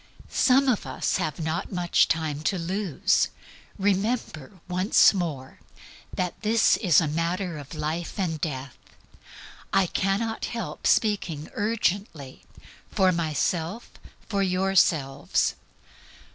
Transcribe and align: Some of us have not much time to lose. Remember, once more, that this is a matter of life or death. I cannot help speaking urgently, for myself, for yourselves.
Some 0.29 0.67
of 0.67 0.87
us 0.87 1.17
have 1.17 1.39
not 1.39 1.71
much 1.71 2.07
time 2.07 2.41
to 2.45 2.57
lose. 2.57 3.27
Remember, 3.77 4.59
once 4.67 5.13
more, 5.13 5.59
that 6.11 6.41
this 6.41 6.75
is 6.77 6.99
a 6.99 7.07
matter 7.07 7.59
of 7.59 7.75
life 7.75 8.17
or 8.17 8.29
death. 8.39 8.79
I 9.71 9.85
cannot 9.85 10.45
help 10.45 10.87
speaking 10.87 11.51
urgently, 11.53 12.41
for 12.89 13.11
myself, 13.11 13.91
for 14.27 14.41
yourselves. 14.41 15.53